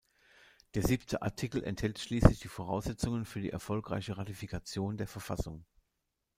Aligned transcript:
Der 0.73 0.81
"siebte 0.81 1.21
Artikel" 1.21 1.63
enthält 1.63 1.99
schließlich 1.99 2.39
die 2.39 2.47
Voraussetzungen 2.47 3.23
für 3.23 3.39
die 3.39 3.51
erfolgreiche 3.51 4.17
Ratifikation 4.17 4.97
der 4.97 5.05
Verfassung. 5.05 5.63